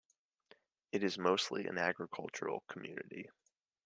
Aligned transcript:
It 0.91 1.03
is 1.03 1.19
mostly 1.19 1.67
an 1.67 1.77
agricultural 1.77 2.61
community. 2.67 3.29